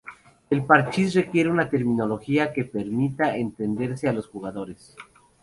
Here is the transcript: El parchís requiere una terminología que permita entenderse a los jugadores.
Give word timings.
El 0.49 0.65
parchís 0.65 1.13
requiere 1.13 1.51
una 1.51 1.69
terminología 1.69 2.51
que 2.51 2.65
permita 2.65 3.37
entenderse 3.37 4.09
a 4.09 4.13
los 4.13 4.27
jugadores. 4.27 4.95